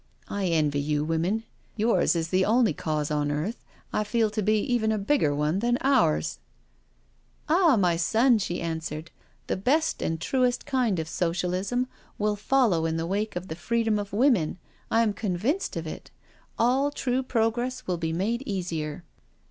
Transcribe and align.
'* 0.13 0.27
I 0.27 0.47
envy 0.47 0.79
you 0.81 1.03
women— 1.03 1.43
yours 1.75 2.15
is 2.15 2.29
the 2.29 2.43
only 2.43 2.73
cause 2.73 3.11
on 3.11 3.29
earth 3.29 3.63
I 3.93 4.03
feel 4.03 4.31
to 4.31 4.41
be 4.41 4.57
even 4.61 4.91
a 4.91 4.97
bigger 4.97 5.35
one 5.35 5.59
than 5.59 5.77
ours 5.81 6.39
I*'" 7.47 7.53
Ah, 7.61 7.75
my 7.77 7.97
son," 7.97 8.39
she 8.39 8.61
answered," 8.61 9.11
the 9.45 9.55
best 9.57 10.01
and 10.01 10.19
truest 10.19 10.65
kind 10.65 10.97
of 10.97 11.07
Socialism 11.07 11.85
will 12.17 12.35
follow 12.35 12.87
in 12.87 12.97
the 12.97 13.05
wake 13.05 13.35
of 13.35 13.47
the 13.47 13.55
free 13.55 13.83
dom 13.83 13.99
of 13.99 14.11
women— 14.11 14.57
I 14.89 15.03
am 15.03 15.13
convinced 15.13 15.77
of 15.77 15.85
it. 15.85 16.09
All 16.57 16.89
true 16.89 17.21
pro 17.21 17.51
'gress 17.51 17.85
will 17.85 17.97
be 17.97 18.11
made 18.11 18.41
easier." 18.47 19.03